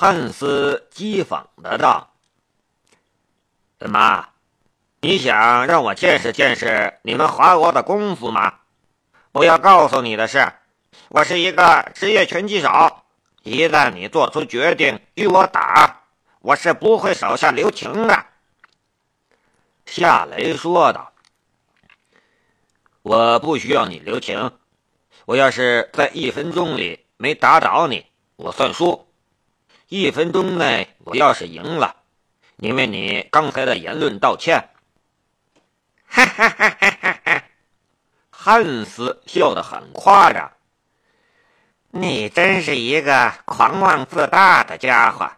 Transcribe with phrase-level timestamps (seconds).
[0.00, 2.14] 汉斯讥讽的道
[3.78, 4.30] ：“怎么，
[5.02, 8.60] 你想让我见识见识你们华国的功夫吗？
[9.32, 10.54] 我要告诉你的是，
[11.10, 13.02] 我是一个职业拳击手。
[13.42, 16.04] 一旦你做出决定与我打，
[16.40, 18.24] 我是不会手下留情的。”
[19.84, 21.12] 夏雷说道
[23.02, 24.50] ：“我不需要你留情。
[25.26, 28.06] 我要是在一分钟里没打倒你，
[28.36, 29.06] 我算输。
[29.90, 31.96] 一分钟内我要是赢了，
[32.54, 34.70] 你为你刚才的言论道歉。”
[36.06, 37.42] 哈哈哈哈哈哈！
[38.30, 40.52] 汉斯笑得很夸张。
[41.90, 45.28] 你真是一个狂妄自大的家伙！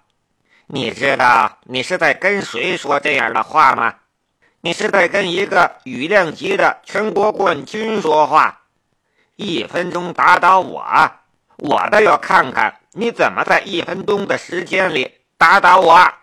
[0.66, 3.94] 你知道你是在跟谁说这样的话吗？
[4.60, 8.60] 你是在跟一个羽量级的全国冠军说话。
[9.36, 10.84] 一分钟打倒我，
[11.56, 16.14] 我倒要看看你怎么在一分钟的时间里打倒我。”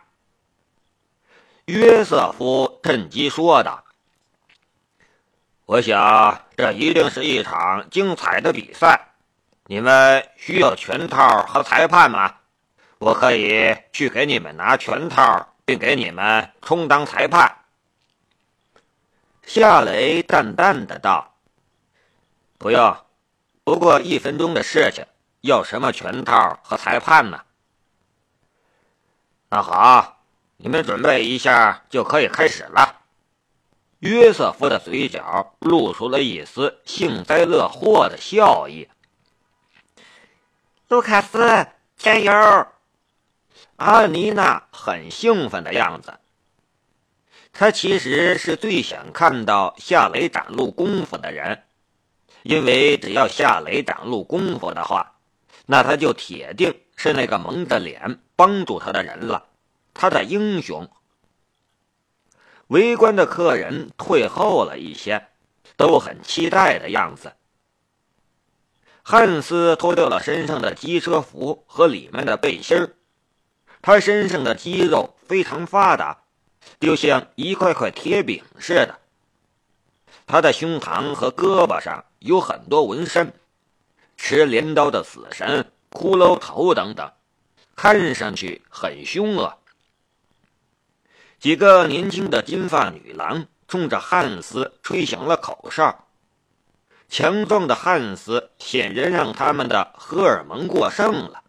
[1.65, 3.83] 约瑟夫趁机说道。
[5.65, 9.07] “我想这一定是一场精彩的比赛。
[9.65, 12.37] 你们需要拳套和裁判吗？
[12.97, 17.55] 我可以去给你们拿拳套，并给你们充当裁判。”
[19.45, 21.35] 夏雷淡淡的道
[22.57, 22.97] ：“不用，
[23.63, 25.05] 不过一分钟的事情，
[25.41, 27.41] 要什么拳套和裁判呢？”
[29.49, 30.23] 那好，
[30.57, 32.97] 你们准备一下就可以开始了。
[33.99, 38.87] 约瑟夫的嘴角露出了一丝幸灾乐祸的笑意。
[40.87, 42.67] 卢卡斯，加油！
[43.75, 46.19] 阿妮娜很兴奋的样子。
[47.51, 51.63] 他其实是最想看到夏雷展露功夫的人，
[52.43, 55.18] 因为只要夏雷展露功夫的话，
[55.71, 59.45] 那他就铁定是那个蒙着脸帮助他的人了，
[59.93, 60.89] 他的英雄。
[62.69, 65.27] 围观的客人退后了一些，
[65.77, 67.33] 都很期待的样子。
[69.03, 72.95] 汉斯脱掉了身上的机车服和里面的背心
[73.79, 76.23] 他身上的肌肉非常发达。
[76.79, 78.97] 就像一块块铁饼似的。
[80.25, 83.33] 他的胸膛和胳膊上有很多纹身，
[84.21, 87.09] 持镰刀的死神、骷髅头等等，
[87.73, 89.57] 看上去很凶恶。
[91.39, 96.05] 几个年轻的金发女郎冲着汉斯吹响了口哨。
[97.07, 101.41] 强壮的汉斯显然让他们的荷尔蒙过剩了。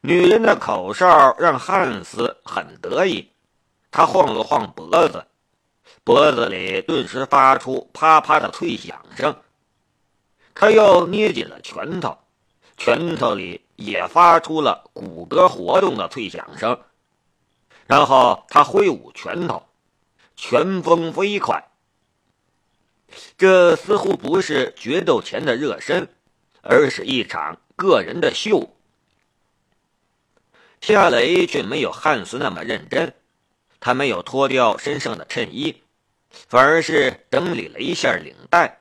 [0.00, 3.32] 女人的口哨让汉斯很得意，
[3.90, 5.26] 他晃了晃脖子，
[6.04, 9.36] 脖子里顿时发出啪啪的脆响声。
[10.58, 12.16] 他又捏紧了拳头，
[12.78, 16.80] 拳头里也发出了骨骼活动的脆响声。
[17.86, 19.62] 然后他挥舞拳头，
[20.34, 21.68] 拳风飞快。
[23.36, 26.08] 这似乎不是决斗前的热身，
[26.62, 28.74] 而是一场个人的秀。
[30.80, 33.12] 夏雷却没有汉斯那么认真，
[33.78, 35.82] 他没有脱掉身上的衬衣，
[36.30, 38.80] 反而是整理了一下领带。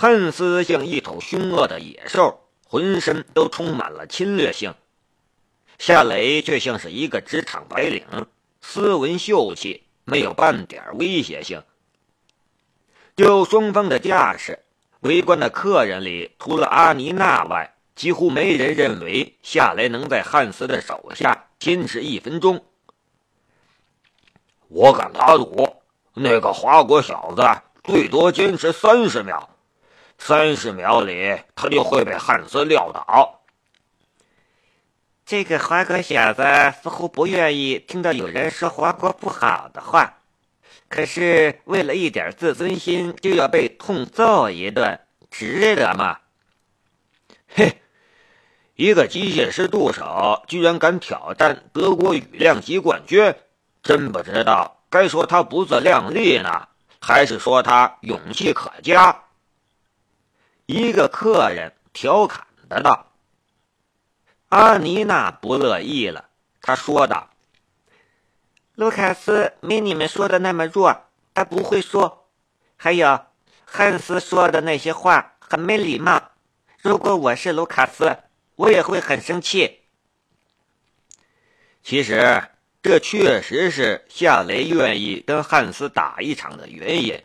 [0.00, 4.70] 汉斯像一头凶恶的野兽，浑身都充满了侵略性；
[5.76, 8.06] 夏雷却像是一个职场白领，
[8.60, 11.60] 斯文秀气，没有半点威胁性。
[13.16, 14.60] 就双方的架势，
[15.00, 17.74] 围观的客人里，除了阿妮娜外。
[17.96, 22.64] 几乎没人认为夏雷能在汉斯的手下坚持一分钟。
[24.68, 25.68] 我敢打赌，
[26.14, 27.42] 那个华国小子
[27.82, 29.57] 最多坚持三十秒，
[30.18, 33.40] 三十秒里他就会被汉斯撂倒。
[35.24, 36.42] 这个华国小子
[36.82, 40.18] 似乎不愿意听到有人说华国不好的话，
[40.88, 46.18] 可是为了一点自尊心就要被痛揍一顿，值得吗？
[47.48, 47.80] 嘿。
[48.74, 53.34] 一个机械师助手居然敢挑战德国羽量级冠军，
[53.82, 56.68] 真不知道该说他不自量力呢，
[57.00, 59.24] 还是说他勇气可嘉。
[60.70, 63.06] 一个客人调侃的道
[64.50, 66.28] ：“阿妮娜不乐意了，
[66.60, 67.30] 他说道
[68.76, 72.28] ：‘卢卡斯没你们说的那么弱，他不会说。
[72.76, 73.18] 还有，
[73.64, 76.32] 汉斯说的那些话很没礼貌。
[76.82, 78.18] 如果我是卢卡斯。’”
[78.58, 79.82] 我也会很生气。
[81.84, 82.42] 其实，
[82.82, 87.22] 这确实是夏雷愿意跟汉斯打一场的原因。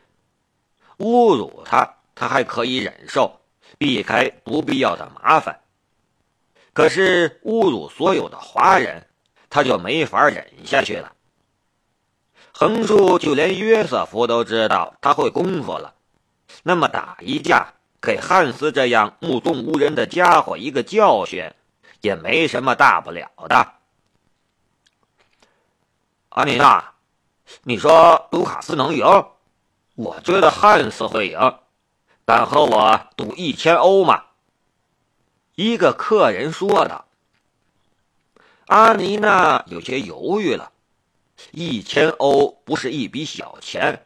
[0.99, 3.39] 侮辱他，他还可以忍受，
[3.77, 5.61] 避开不必要的麻烦。
[6.73, 9.07] 可是侮辱所有的华人，
[9.49, 11.13] 他就没法忍下去了。
[12.51, 15.95] 横竖就连约瑟夫都知道他会功夫了，
[16.61, 21.51] 那么打一架，给汉斯这样目中无人的家伙一个教训，
[22.01, 23.73] 也没什么大不了的。
[26.29, 26.93] 阿妮娜，
[27.63, 29.05] 你说卢卡斯能赢？
[29.95, 31.55] 我觉得汉斯会赢，
[32.25, 34.23] 敢和我赌一千欧吗？
[35.55, 37.05] 一个客人说道。
[38.67, 40.71] 阿妮娜有些犹豫了。
[41.51, 44.05] 一千欧不是一笔小钱，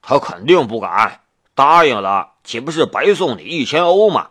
[0.00, 1.22] 他肯定不敢
[1.54, 4.30] 答应了，岂不是白送你一千欧吗？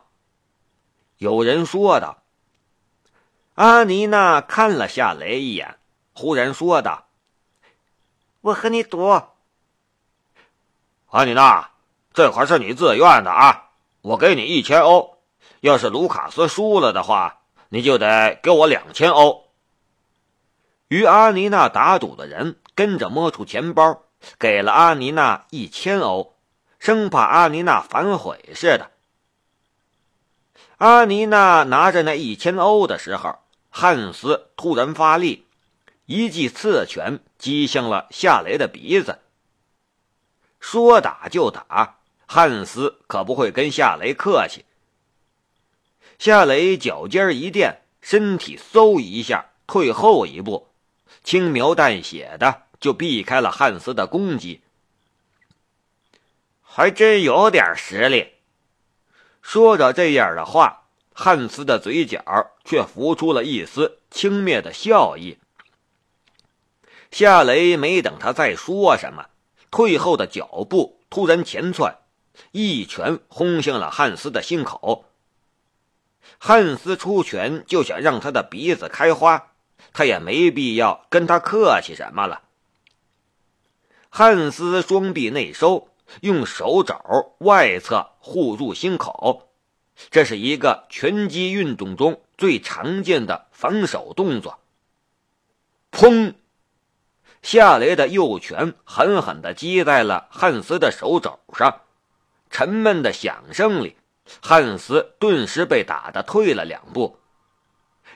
[1.17, 2.23] 有人说道。
[3.55, 5.77] 阿妮娜看了夏雷一眼，
[6.13, 7.07] 忽然说道
[8.39, 9.21] ：“我和你赌。”
[11.09, 11.71] 阿妮娜，
[12.17, 13.69] 这可是你自愿的啊！
[14.01, 15.19] 我给你一千欧，
[15.59, 19.45] 要是卢卡斯输了的话，你就得给我两千欧。
[20.87, 24.01] 与阿妮娜打赌的人跟着摸出钱包，
[24.39, 26.33] 给了阿妮娜一千欧，
[26.79, 28.89] 生怕阿妮娜反悔似的。
[30.77, 33.37] 阿妮娜拿着那一千欧的时候，
[33.69, 35.45] 汉斯突然发力，
[36.07, 39.19] 一记刺拳击向了夏雷的鼻子。
[40.59, 44.65] 说打就打，汉斯可不会跟夏雷客气。
[46.19, 50.67] 夏雷脚尖一垫，身体嗖一下退后一步。
[51.23, 54.61] 轻描淡写的就避开了汉斯的攻击，
[56.61, 58.33] 还真有点实力。
[59.41, 62.21] 说着这样的话，汉斯的嘴角
[62.63, 65.37] 却浮出了一丝轻蔑的笑意。
[67.11, 69.27] 夏雷没等他再说什么，
[69.71, 71.97] 退后的脚步突然前窜，
[72.51, 75.05] 一拳轰向了汉斯的心口。
[76.37, 79.51] 汉斯出拳就想让他的鼻子开花。
[79.93, 82.43] 他也没必要跟他客气什么了。
[84.09, 85.89] 汉斯双臂内收，
[86.21, 89.49] 用手肘外侧护住心口，
[90.09, 94.59] 这是一个拳击运动中最常见的防守动作。
[95.91, 96.33] 砰！
[97.41, 101.81] 夏雷的右拳狠狠地击在了汉斯的手肘上，
[102.49, 103.97] 沉闷的响声里，
[104.41, 107.19] 汉斯顿时被打得退了两步。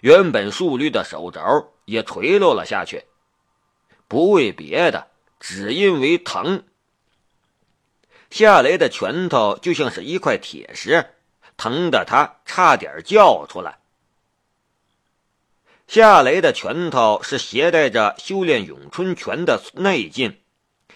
[0.01, 1.39] 原本竖立的手肘
[1.85, 3.05] 也垂落了下去，
[4.07, 5.07] 不为别的，
[5.39, 6.63] 只因为疼。
[8.29, 11.05] 夏雷的拳头就像是一块铁石，
[11.57, 13.77] 疼得他差点叫出来。
[15.87, 20.40] 夏雷的拳头是携带着修炼咏春拳的内劲，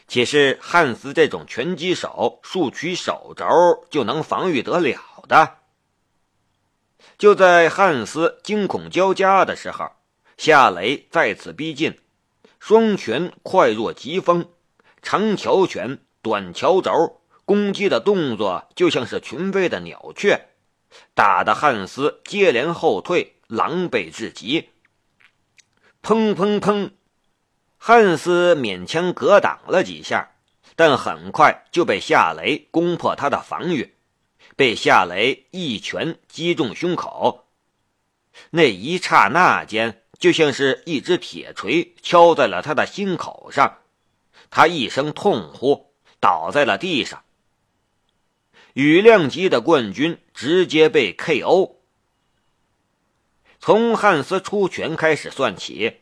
[0.08, 3.46] 岂是汉斯这种拳击手竖起手肘
[3.90, 5.58] 就能防御得了的？
[7.18, 9.92] 就在汉斯惊恐交加的时候，
[10.38, 11.98] 夏雷再次逼近，
[12.60, 14.50] 双拳快若疾风，
[15.02, 20.50] 长桥拳、短桥轴攻击的动作就像是群飞的鸟雀，
[21.14, 24.70] 打得汉斯接连后退，狼狈至极。
[26.04, 26.92] 砰砰砰，
[27.88, 30.32] 汉斯勉强格挡了几下，
[30.76, 33.94] 但很快就被夏雷攻破他的防御。
[34.56, 37.46] 被夏雷一拳击中胸口，
[38.50, 43.78] 那一刹那间，就像是一只铁锤敲在了他的心口上，
[44.50, 47.24] 他一声痛呼，倒在了地上。
[48.74, 51.76] 羽量级的冠军直接被 KO。
[53.60, 55.98] 从汉斯出拳开始算起，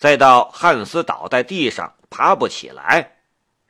[0.00, 3.18] 再到汉斯倒在地上爬不起来，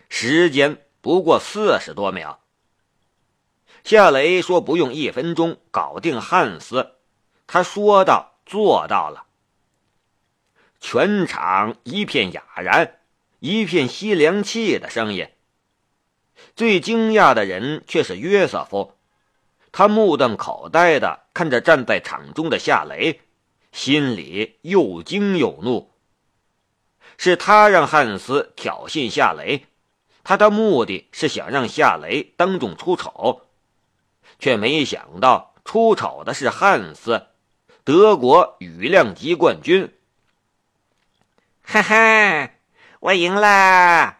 [0.08, 2.38] 时间不过四十多秒。
[3.82, 6.92] 夏雷说：“不用一分钟搞定汉斯。”
[7.49, 9.26] 他说到做到了。
[10.80, 13.00] 全场一片哑然，
[13.40, 15.28] 一片吸凉气的声音。
[16.54, 18.94] 最惊讶的人却是约瑟夫，
[19.72, 23.20] 他目瞪口呆的看着站在场中的夏雷，
[23.72, 25.89] 心里又惊又怒。
[27.22, 29.66] 是他让汉斯挑衅夏雷，
[30.24, 33.42] 他的目的是想让夏雷当众出丑。
[34.38, 37.26] 却没想到出丑的是汉斯，
[37.84, 39.92] 德国羽量级冠军。
[41.60, 42.52] 哈哈，
[43.00, 44.16] 我赢了！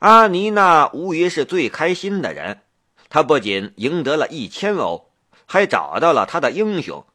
[0.00, 2.62] 阿妮娜无疑是最开心的人，
[3.10, 5.12] 她不仅赢得了一千欧，
[5.46, 7.06] 还找到了她的英雄。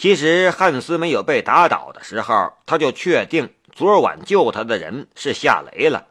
[0.00, 6.06] 其实汉斯没有被打倒的时候，他就确定昨晚救他的人是夏雷了。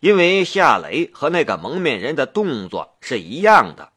[0.00, 3.90] 因为夏雷和那个蒙面人的动作是一样的。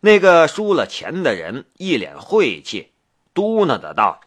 [0.00, 2.94] 那个输了钱的人一脸晦气，
[3.34, 4.22] 嘟囔的道：“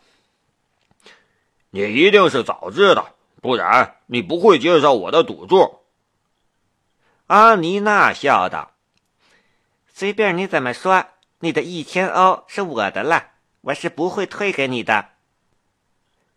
[1.72, 5.80] 你一定是早知道，不然你不会接受我的赌注。”
[7.26, 8.70] 阿妮娜笑道
[9.92, 11.08] ：“随便你怎么说，
[11.40, 13.32] 你的一千欧是我的了，
[13.62, 15.10] 我是不会退给你的。”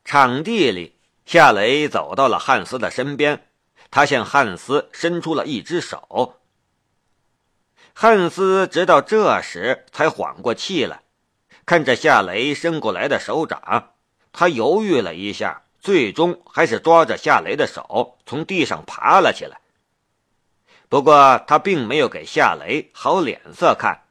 [0.04, 3.48] 场地里，夏雷走到了汉斯的身边，
[3.90, 6.40] 他向汉斯伸出了一只手。
[7.94, 11.02] 汉斯直到这时才缓过气来，
[11.66, 13.92] 看着夏雷伸过来的手掌，
[14.32, 19.60] 他犹豫了一下，最终还是抓着夏雷的手从地上爬了起来。
[20.88, 24.02] 不过他并没有给夏雷好脸色看，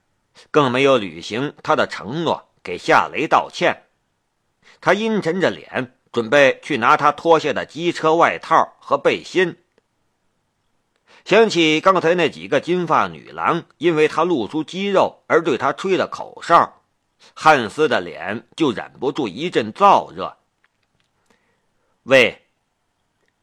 [0.50, 3.84] 更没有履行他的承诺，给夏雷道歉。
[4.80, 9.58] 他阴沉着脸，准备去拿他脱下的机车外套和背心。
[11.24, 16.82] 想起刚才那几个金发女郎，因为他露出肌肉而对他吹的口哨，
[17.36, 20.38] 汉斯的脸就忍不住一阵燥热。
[22.04, 22.42] 喂，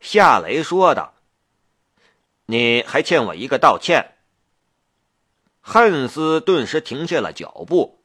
[0.00, 1.14] 夏雷说道
[2.46, 4.14] ：“你还欠我一个道歉。”
[5.70, 8.02] 汉斯顿时停下了脚步，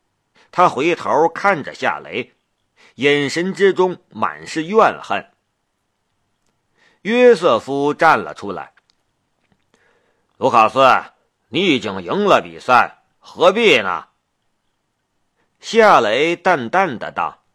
[0.51, 2.33] 他回头看着夏雷，
[2.95, 5.31] 眼神之中满是怨恨。
[7.03, 8.73] 约瑟夫站了出来。
[10.35, 10.85] 卢卡斯，
[11.47, 14.07] 你已经赢了比赛，何必呢？
[15.61, 17.45] 夏雷淡淡的道：“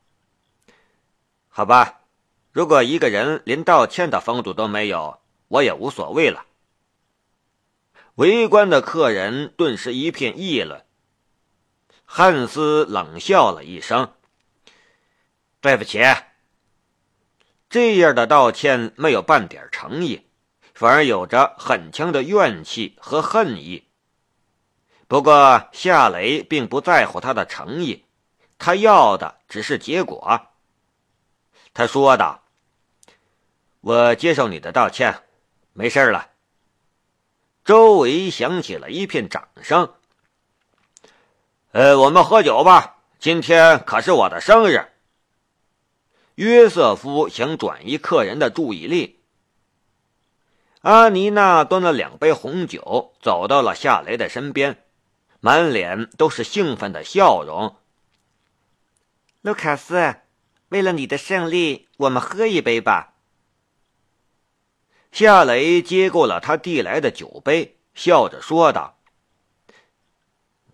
[1.50, 2.00] 好吧，
[2.50, 6.46] 如果一个人连道歉的风度都没有，我也无所谓了。”
[8.18, 10.84] 围观的客人顿时一片议论。
[12.04, 14.12] 汉斯冷笑了一声
[15.62, 16.02] ：“对不起。”
[17.70, 20.26] 这样的道歉没有半点诚意。
[20.74, 23.88] 反而有着很强的怨气和恨意。
[25.08, 28.04] 不过夏雷并不在乎他的诚意，
[28.58, 30.40] 他要的只是结果。
[31.74, 32.44] 他说道
[33.82, 35.22] ：“我接受你的道歉，
[35.72, 36.30] 没事了。”
[37.68, 39.92] 周围响起了一片掌声。
[41.72, 44.86] 呃，我们喝酒吧，今天可是我的生日。
[46.36, 49.20] 约瑟夫想转移客人的注意力。
[50.80, 54.82] 阿妮娜端了两杯红酒，走到了夏雷的身边，
[55.40, 57.76] 满脸都是兴奋的笑容。
[59.42, 60.14] 卢卡斯，
[60.70, 63.12] 为了你的胜利，我们喝一杯吧。
[65.10, 68.98] 夏雷接过了他递来的酒杯，笑着说道：“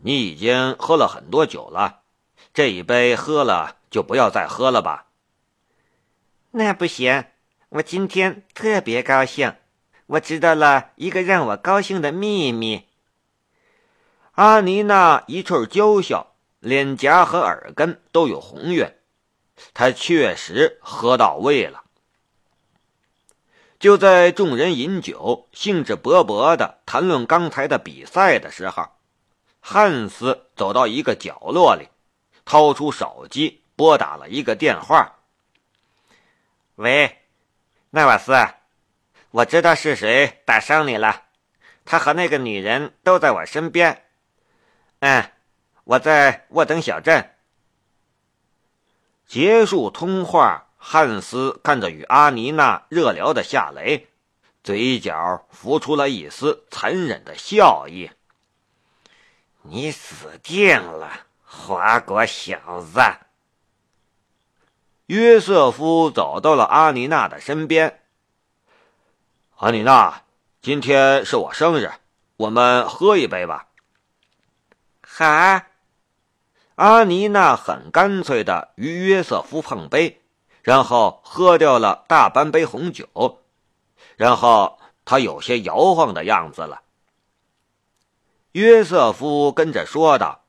[0.03, 2.01] 你已经喝了很多酒了，
[2.53, 5.07] 这一杯喝了就不要再喝了吧。”
[6.53, 7.25] 那不行，
[7.71, 9.55] 我今天特别高兴。
[10.07, 12.87] 我知道了一个让我高兴的秘密。
[14.33, 18.95] 阿妮娜一阵娇笑，脸颊和耳根都有红晕。
[19.73, 21.84] 她确实喝到位了。
[23.85, 28.89] 就在众人饮酒、兴致勃勃的谈论刚才的比赛的时候，
[29.61, 31.91] 汉斯走到一个角落里，
[32.47, 35.17] 掏出手机拨打了一个电话。
[36.77, 37.19] 喂，
[37.91, 38.33] 奈瓦斯。
[39.33, 41.25] 我知道是谁打伤你了，
[41.85, 44.05] 他和那个女人都在我身边。
[45.01, 45.31] 嗯，
[45.85, 47.33] 我在沃登小镇。
[49.27, 54.07] 结束通话，汉斯看着与阿妮娜热聊的夏雷，
[54.63, 58.11] 嘴角浮出了一丝残忍的笑意。
[59.63, 61.11] 你死定了，
[61.43, 63.01] 华国小子！
[65.07, 68.03] 约瑟夫走到了阿妮娜的身边。
[69.57, 70.23] 阿妮娜，
[70.61, 71.93] 今天是我生日，
[72.37, 73.69] 我们喝一杯吧。
[75.01, 75.25] 好。
[75.25, 75.67] 啊，
[76.75, 80.21] 阿妮娜很干脆的与约瑟夫碰杯，
[80.65, 83.43] 然后喝掉了大半杯红酒，
[84.17, 86.81] 然后他有些摇晃的样子了。
[88.53, 90.47] 约瑟夫跟着说道：“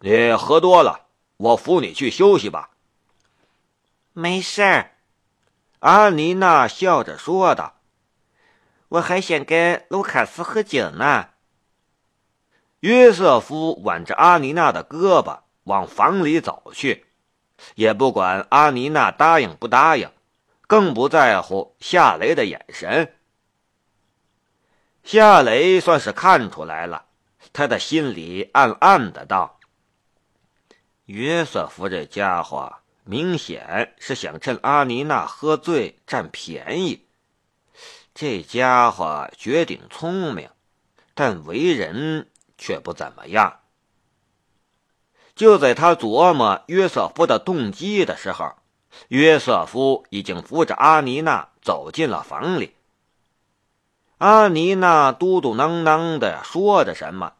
[0.00, 1.06] 你喝多了，
[1.36, 2.70] 我扶你去休息吧。”
[4.12, 4.90] 没事儿。
[5.78, 7.76] 阿妮娜笑着说道
[8.90, 11.28] ：“我还想跟卢卡斯喝酒呢。”
[12.80, 17.06] 约瑟夫挽着阿妮娜的胳膊往房里走去，
[17.74, 20.10] 也不管阿妮娜答应不答应，
[20.66, 23.14] 更不在乎夏雷的眼神。
[25.02, 27.06] 夏雷算是看出来了，
[27.52, 29.58] 他的心里暗暗的道
[31.06, 37.08] ：“约瑟夫这家伙。”明显是想趁阿妮娜喝醉占便宜。
[38.14, 40.48] 这家伙绝顶聪明，
[41.14, 43.60] 但为人却不怎么样。
[45.40, 48.56] 就在他琢磨约瑟夫的动机的时候，
[49.08, 52.74] 约瑟夫已经扶着阿妮娜走进了房里。
[54.18, 57.32] 阿妮娜嘟嘟囔囔的说着什么，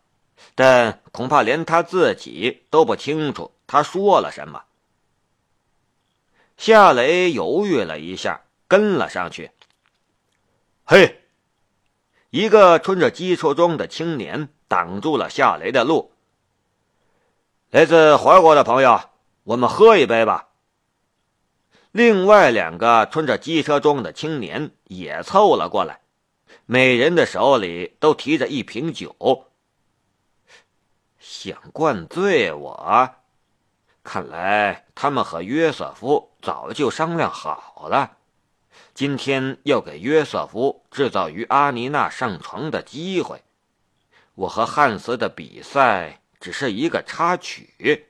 [0.54, 4.62] 但恐怕连他自己都不清楚他说了什么。
[6.57, 9.50] 夏雷犹豫了一下，跟了上去。
[10.85, 11.21] 嘿，
[12.30, 16.12] 一个穿着机车装的青年挡住了夏雷的路。
[17.70, 19.00] 来自怀国的朋友，
[19.44, 20.48] 我们喝一杯吧。
[21.92, 26.00] 另外两个穿着机车装的青年也凑了过来，
[26.66, 29.46] 每人的手里都提着一瓶酒，
[31.20, 33.10] 想灌醉我。
[34.02, 38.16] 看来他们和约瑟夫早就商量好了，
[38.94, 43.44] 今天要给约瑟夫制造与阿妮娜上床的机会。
[44.34, 46.16] 我和汉斯的比赛。
[46.40, 48.09] 只是一个插曲。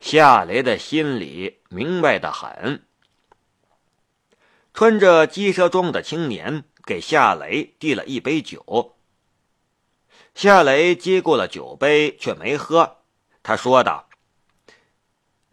[0.00, 2.86] 夏雷的心里明白的很。
[4.72, 8.96] 穿着机车装的青年给夏雷递了一杯酒。
[10.34, 12.98] 夏雷接过了酒杯，却没喝。
[13.42, 14.08] 他说道：“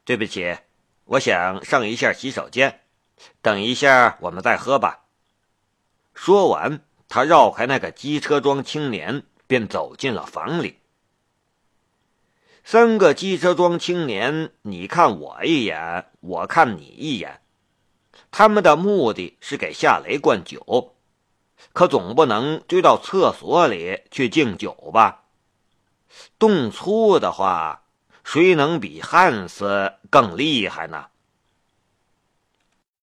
[0.04, 0.58] 对不起，
[1.06, 2.82] 我想上一下洗手间，
[3.42, 5.06] 等一下我们再喝吧。”
[6.16, 10.81] 说完，他绕开那个机车装青年，便走进了房里。
[12.72, 17.42] 三个机车装青年，你看我一眼，我看你一眼。
[18.32, 20.96] 他们的目的是给夏雷灌酒，
[21.74, 25.24] 可总不能追到厕所里去敬酒吧？
[26.40, 27.84] 动粗的话，
[28.24, 31.08] 谁能比汉斯更厉害呢？